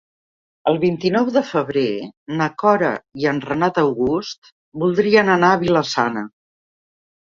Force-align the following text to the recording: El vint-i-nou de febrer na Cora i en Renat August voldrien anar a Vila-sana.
El 0.69 0.77
vint-i-nou 0.83 1.27
de 1.35 1.43
febrer 1.49 1.83
na 2.39 2.47
Cora 2.63 2.89
i 3.25 3.29
en 3.33 3.41
Renat 3.51 3.77
August 3.85 4.53
voldrien 4.85 5.31
anar 5.39 5.53
a 5.59 5.65
Vila-sana. 5.69 6.25